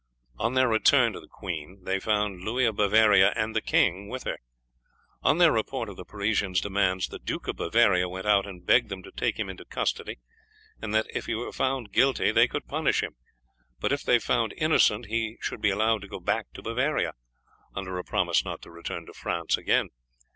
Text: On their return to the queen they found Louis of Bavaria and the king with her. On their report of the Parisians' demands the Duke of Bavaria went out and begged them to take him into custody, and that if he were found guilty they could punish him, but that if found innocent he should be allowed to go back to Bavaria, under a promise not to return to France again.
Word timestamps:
On 0.39 0.55
their 0.55 0.67
return 0.67 1.13
to 1.13 1.19
the 1.19 1.27
queen 1.27 1.83
they 1.83 1.99
found 1.99 2.43
Louis 2.43 2.65
of 2.65 2.75
Bavaria 2.75 3.33
and 3.35 3.55
the 3.55 3.61
king 3.61 4.07
with 4.09 4.23
her. 4.23 4.39
On 5.21 5.37
their 5.37 5.51
report 5.51 5.89
of 5.89 5.95
the 5.95 6.05
Parisians' 6.05 6.59
demands 6.59 7.07
the 7.09 7.19
Duke 7.19 7.47
of 7.47 7.57
Bavaria 7.57 8.09
went 8.09 8.25
out 8.25 8.47
and 8.47 8.65
begged 8.65 8.89
them 8.89 9.03
to 9.03 9.11
take 9.11 9.37
him 9.37 9.47
into 9.47 9.63
custody, 9.63 10.17
and 10.81 10.91
that 10.95 11.05
if 11.13 11.27
he 11.27 11.35
were 11.35 11.51
found 11.51 11.91
guilty 11.91 12.31
they 12.31 12.47
could 12.47 12.65
punish 12.67 13.03
him, 13.03 13.15
but 13.79 13.89
that 13.91 14.09
if 14.09 14.23
found 14.23 14.55
innocent 14.57 15.05
he 15.05 15.37
should 15.39 15.61
be 15.61 15.69
allowed 15.69 16.01
to 16.01 16.07
go 16.07 16.19
back 16.19 16.51
to 16.53 16.63
Bavaria, 16.63 17.13
under 17.75 17.95
a 17.99 18.03
promise 18.03 18.43
not 18.43 18.63
to 18.63 18.71
return 18.71 19.05
to 19.05 19.13
France 19.13 19.55
again. 19.55 19.89